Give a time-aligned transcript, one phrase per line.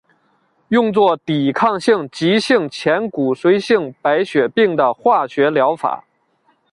[0.69, 6.05] 用作抵抗性急性前骨髓性白血病的化学疗法。